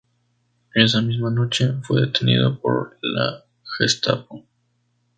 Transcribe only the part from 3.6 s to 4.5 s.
Gestapo.